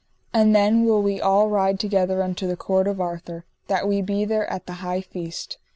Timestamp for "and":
0.33-0.55